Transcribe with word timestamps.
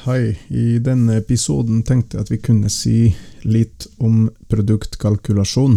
Hei, 0.00 0.38
i 0.48 0.78
denne 0.80 1.18
episoden 1.20 1.82
tenkte 1.84 2.16
jeg 2.16 2.24
at 2.24 2.30
vi 2.32 2.38
kunne 2.40 2.70
si 2.72 3.10
litt 3.44 3.84
om 4.00 4.30
produktkalkulasjon, 4.48 5.74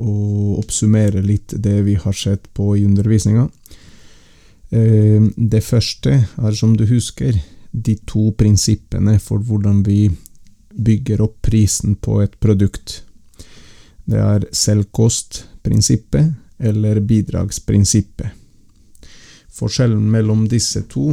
og 0.00 0.60
oppsummere 0.62 1.20
litt 1.20 1.52
det 1.60 1.82
vi 1.84 1.98
har 2.00 2.16
sett 2.16 2.46
på 2.56 2.70
i 2.80 2.86
undervisninga. 2.88 3.44
Eh, 4.72 5.26
det 5.36 5.60
første 5.66 6.14
er, 6.24 6.56
som 6.56 6.72
du 6.80 6.86
husker, 6.88 7.36
de 7.72 7.98
to 8.08 8.30
prinsippene 8.40 9.18
for 9.20 9.44
hvordan 9.44 9.82
vi 9.84 10.06
bygger 10.72 11.20
opp 11.20 11.42
prisen 11.44 11.98
på 12.00 12.22
et 12.24 12.38
produkt. 12.40 13.02
Det 14.08 14.16
er 14.16 14.46
selvkostprinsippet 14.48 16.32
eller 16.56 17.02
bidragsprinsippet. 17.04 18.32
Forskjellen 19.52 20.08
mellom 20.08 20.48
disse 20.48 20.86
to 20.88 21.10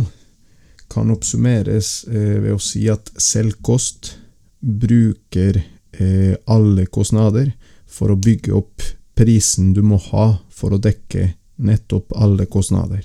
kan 0.89 1.11
oppsummeres 1.13 2.03
eh, 2.09 2.37
ved 2.41 2.55
å 2.55 2.61
si 2.61 2.85
at 2.91 3.11
selvkost 3.21 4.16
bruker 4.59 5.61
eh, 5.61 6.35
alle 6.49 6.88
kostnader 6.91 7.52
for 7.89 8.13
å 8.13 8.20
bygge 8.20 8.55
opp 8.57 8.84
prisen 9.20 9.73
du 9.75 9.81
må 9.83 9.99
ha 10.09 10.31
for 10.49 10.75
å 10.75 10.81
dekke 10.81 11.33
nettopp 11.59 12.13
alle 12.16 12.47
kostnader. 12.47 13.03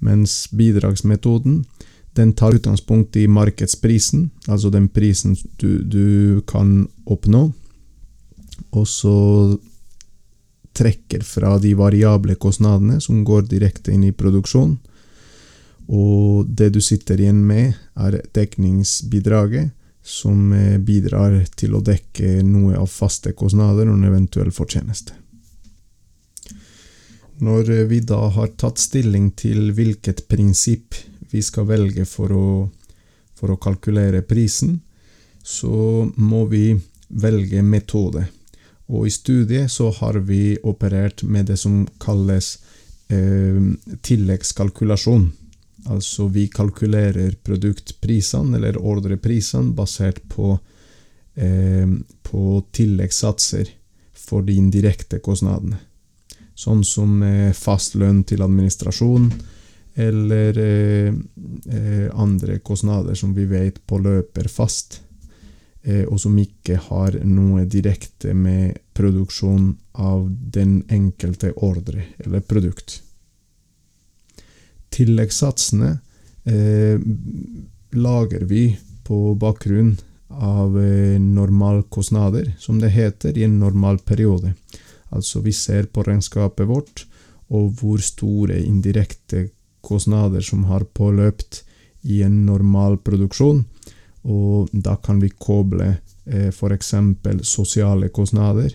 Mens 0.00 0.46
bidragsmetoden 0.54 1.64
den 2.18 2.32
tar 2.34 2.54
utgangspunkt 2.56 3.16
i 3.16 3.26
markedsprisen, 3.30 4.30
altså 4.46 4.70
den 4.70 4.88
prisen 4.90 5.36
du, 5.60 5.82
du 5.82 6.40
kan 6.46 6.88
oppnå, 7.06 7.50
og 8.70 8.86
så 8.88 9.16
trekker 10.76 11.22
fra 11.26 11.56
de 11.58 11.74
variable 11.78 12.36
kostnadene 12.38 13.00
som 13.02 13.24
går 13.26 13.46
direkte 13.50 13.94
inn 13.94 14.04
i 14.06 14.14
produksjon, 14.16 14.76
og 15.90 16.46
det 16.46 16.70
du 16.76 16.80
sitter 16.80 17.18
igjen 17.20 17.42
med, 17.46 17.74
er 17.98 18.20
dekningsbidraget, 18.36 19.72
som 20.02 20.52
eh, 20.54 20.78
bidrar 20.78 21.34
til 21.58 21.74
å 21.76 21.82
dekke 21.84 22.40
noe 22.46 22.78
av 22.78 22.88
faste 22.88 23.34
kostnader 23.36 23.90
og 23.90 23.98
en 23.98 24.06
eventuell 24.08 24.52
fortjeneste. 24.54 25.16
Når 27.40 27.72
vi 27.88 28.00
da 28.04 28.20
har 28.34 28.52
tatt 28.60 28.78
stilling 28.78 29.30
til 29.32 29.72
hvilket 29.76 30.26
prinsipp 30.28 30.94
vi 31.30 31.42
skal 31.42 31.68
velge 31.70 32.04
for 32.08 32.32
å, 32.36 32.48
for 33.34 33.54
å 33.54 33.60
kalkulere 33.60 34.22
prisen, 34.26 34.78
så 35.42 36.06
må 36.16 36.44
vi 36.50 36.74
velge 37.08 37.62
metode. 37.64 38.26
Og 38.90 39.06
i 39.08 39.14
studiet 39.14 39.70
så 39.72 39.88
har 40.00 40.20
vi 40.26 40.58
operert 40.66 41.22
med 41.22 41.48
det 41.50 41.56
som 41.60 41.84
kalles 42.02 42.58
eh, 43.08 43.58
tilleggskalkulasjon. 44.02 45.30
Altså 45.88 46.26
vi 46.28 46.48
kalkulerer 46.52 47.36
produktprisene, 47.44 48.56
eller 48.56 48.76
ordreprisene, 48.78 49.72
basert 49.74 50.20
på, 50.28 50.58
eh, 51.34 51.88
på 52.22 52.64
tilleggssatser 52.72 53.70
for 54.12 54.42
de 54.42 54.58
indirekte 54.60 55.18
kostnadene. 55.24 55.78
Sånn 56.54 56.84
som 56.84 57.22
eh, 57.22 57.52
fast 57.56 57.96
lønn 57.96 58.22
til 58.28 58.42
administrasjon, 58.44 59.30
eller 59.94 60.58
eh, 60.58 61.14
eh 61.72 62.08
andre 62.14 62.58
kostnader 62.58 63.14
som 63.14 63.34
vi 63.34 63.44
vet 63.44 63.80
på 63.86 63.98
løper 63.98 64.48
fast, 64.48 65.00
eh, 65.82 66.04
og 66.04 66.20
som 66.20 66.36
ikke 66.38 66.76
har 66.90 67.16
noe 67.24 67.64
direkte 67.64 68.34
med 68.34 68.78
produksjon 68.92 69.72
av 69.92 70.28
den 70.28 70.82
enkelte 70.88 71.54
ordre 71.56 72.04
eller 72.18 72.40
produkt 72.40 73.00
tilleggssatsene 74.94 75.90
eh, 76.44 77.00
lager 77.90 78.46
vi 78.50 78.64
på 79.06 79.34
bakgrunn 79.34 79.96
av 80.28 80.78
eh, 80.78 81.18
normalkostnader, 81.20 82.52
som 82.58 82.80
det 82.80 82.92
heter, 82.94 83.38
i 83.38 83.44
en 83.44 83.58
normal 83.60 83.98
periode. 83.98 84.54
Altså 85.10 85.40
vi 85.42 85.52
ser 85.52 85.90
på 85.90 86.04
regnskapet 86.06 86.68
vårt 86.68 87.06
og 87.50 87.80
hvor 87.80 88.02
store 88.02 88.60
indirekte 88.62 89.48
kostnader 89.82 90.44
som 90.44 90.64
har 90.70 90.86
påløpt 90.94 91.64
i 92.02 92.22
en 92.22 92.44
normal 92.46 92.98
produksjon, 93.04 93.64
og 94.22 94.70
da 94.72 94.96
kan 95.02 95.20
vi 95.20 95.32
koble 95.32 95.88
eh, 96.26 96.48
f.eks. 96.52 96.94
sosiale 97.42 98.08
kostnader. 98.08 98.72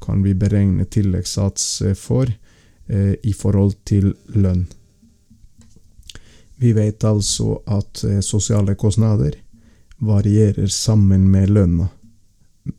Kan 0.00 0.22
vi 0.22 0.34
beregne 0.36 0.84
tilleggssats 0.84 1.82
eh, 1.82 1.94
for 1.96 2.28
eh, 2.28 3.14
i 3.22 3.32
forhold 3.32 3.78
til 3.84 4.12
lønn. 4.36 4.66
Vi 6.56 6.72
vet 6.72 7.04
altså 7.04 7.58
at 7.66 8.04
eh, 8.04 8.20
sosiale 8.20 8.74
kostnader 8.74 9.34
varierer 9.98 10.66
sammen 10.66 11.30
med 11.30 11.50
lønna 11.50 11.88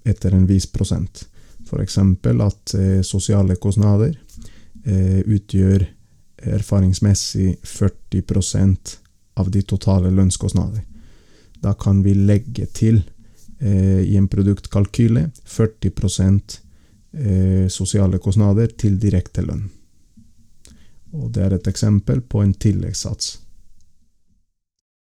etter 0.03 0.33
en 0.33 0.47
viss 0.47 0.67
prosent. 0.71 1.27
F.eks. 1.65 1.97
at 1.97 2.73
eh, 2.73 3.01
sosiale 3.01 3.55
kostnader 3.55 4.15
eh, 4.85 5.19
utgjør 5.19 5.87
erfaringsmessig 6.55 7.55
40% 7.63 8.97
av 9.35 9.51
de 9.51 9.61
totale 9.61 10.11
lønnskostnader. 10.11 10.83
Da 11.59 11.73
kan 11.73 12.03
vi 12.03 12.13
legge 12.13 12.65
til 12.65 13.01
i 13.65 14.17
en 14.19 14.27
produktkalkyle 14.27 15.21
40% 15.47 16.57
sosiale 17.71 18.19
kostnader 18.19 18.73
til 18.77 18.99
direkte 18.99 19.41
lønn. 19.41 19.63
Og 21.15 21.31
det 21.33 21.45
er 21.45 21.55
et 21.55 21.69
eksempel 21.71 22.19
på 22.21 22.43
en 22.43 22.53
tilleggssats. 22.53 23.44